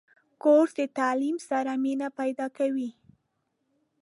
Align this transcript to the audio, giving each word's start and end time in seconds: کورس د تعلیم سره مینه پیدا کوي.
کورس 0.43 0.71
د 0.79 0.81
تعلیم 0.99 1.37
سره 1.49 1.71
مینه 1.83 2.07
پیدا 2.19 2.47
کوي. 2.57 2.89